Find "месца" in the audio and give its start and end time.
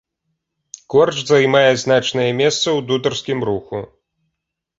2.41-2.63